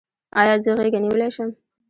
ایا 0.39 0.55
زه 0.63 0.69
غیږه 0.77 0.99
نیولی 1.03 1.29
شم؟ 1.35 1.49